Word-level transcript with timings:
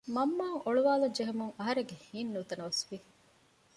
މަންމައަށް 0.15 0.63
އޮޅުވާލަން 0.65 1.15
ޖެހުމުން 1.17 1.53
އަހަރެންގެ 1.57 1.95
ހިތް 2.07 2.31
ނުތަނަވަސް 2.33 2.83
ވި 2.89 2.97